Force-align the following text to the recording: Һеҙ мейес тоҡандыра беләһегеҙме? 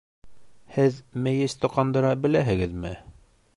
Һеҙ 0.77 0.97
мейес 1.27 1.55
тоҡандыра 1.65 2.17
беләһегеҙме? 2.25 2.95